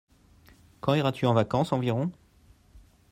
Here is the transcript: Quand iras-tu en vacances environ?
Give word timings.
Quand 0.79 0.95
iras-tu 0.95 1.27
en 1.27 1.33
vacances 1.35 1.71
environ? 1.73 2.11